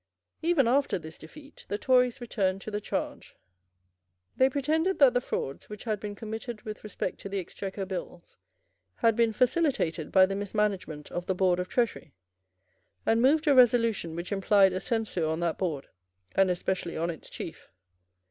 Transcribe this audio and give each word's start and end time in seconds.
Even 0.41 0.67
after 0.67 0.97
this 0.97 1.19
defeat 1.19 1.63
the 1.69 1.77
Tories 1.77 2.19
returned 2.19 2.59
to 2.61 2.71
the 2.71 2.81
charge. 2.81 3.35
They 4.35 4.49
pretended 4.49 4.97
that 4.97 5.13
the 5.13 5.21
frauds 5.21 5.69
which 5.69 5.83
had 5.83 5.99
been 5.99 6.15
committed 6.15 6.63
with 6.63 6.83
respect 6.83 7.19
to 7.19 7.29
the 7.29 7.37
Exchequer 7.37 7.85
Bills 7.85 8.35
had 8.95 9.15
been 9.15 9.31
facilitated 9.31 10.11
by 10.11 10.25
the 10.25 10.33
mismanagement 10.33 11.11
of 11.11 11.27
the 11.27 11.35
Board 11.35 11.59
of 11.59 11.67
Treasury, 11.67 12.15
and 13.05 13.21
moved 13.21 13.45
a 13.47 13.53
resolution 13.53 14.15
which 14.15 14.31
implied 14.31 14.73
a 14.73 14.79
censure 14.79 15.27
on 15.27 15.39
that 15.41 15.59
Board, 15.59 15.87
and 16.33 16.49
especially 16.49 16.97
on 16.97 17.11
its 17.11 17.29
chief. 17.29 17.69